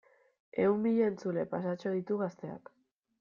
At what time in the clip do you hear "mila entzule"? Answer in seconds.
0.85-1.45